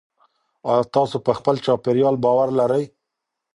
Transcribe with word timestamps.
آيا 0.71 0.83
تاسو 0.97 1.15
په 1.25 1.31
خپل 1.39 1.55
چاپېريال 1.65 2.15
باور 2.23 2.47
لرئ؟ 2.59 2.83